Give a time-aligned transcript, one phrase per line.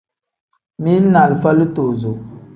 [0.85, 2.17] Mili ni alifa litozo.